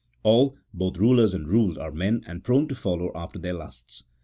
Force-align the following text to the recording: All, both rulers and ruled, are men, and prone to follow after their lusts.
All, 0.23 0.57
both 0.73 0.97
rulers 0.97 1.35
and 1.35 1.47
ruled, 1.47 1.77
are 1.77 1.91
men, 1.91 2.23
and 2.25 2.43
prone 2.43 2.67
to 2.69 2.73
follow 2.73 3.11
after 3.13 3.37
their 3.37 3.53
lusts. 3.53 4.03